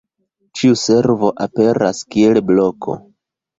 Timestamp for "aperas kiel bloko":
1.47-2.99